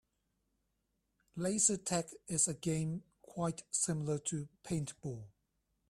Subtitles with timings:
[1.35, 5.25] Laser tag is a game quite similar to paintball.